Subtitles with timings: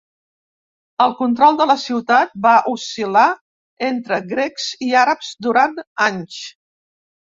[1.05, 3.29] El control de la ciutat va oscil·lar
[3.93, 6.45] entre grecs i àrabs durant anys.